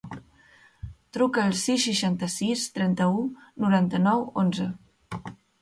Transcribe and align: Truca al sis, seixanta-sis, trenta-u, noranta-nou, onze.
Truca 1.17 1.43
al 1.49 1.53
sis, 1.65 1.83
seixanta-sis, 1.89 2.65
trenta-u, 2.79 3.23
noranta-nou, 3.67 4.29
onze. 4.47 4.71